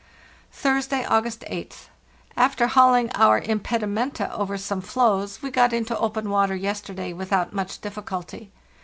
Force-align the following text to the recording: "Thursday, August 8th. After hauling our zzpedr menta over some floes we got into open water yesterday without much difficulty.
"Thursday, 0.51 1.05
August 1.05 1.41
8th. 1.41 1.89
After 2.35 2.65
hauling 2.65 3.11
our 3.13 3.39
zzpedr 3.39 3.87
menta 3.87 4.31
over 4.33 4.57
some 4.57 4.81
floes 4.81 5.43
we 5.43 5.51
got 5.51 5.73
into 5.73 5.95
open 5.99 6.31
water 6.31 6.55
yesterday 6.55 7.13
without 7.13 7.53
much 7.53 7.79
difficulty. 7.81 8.51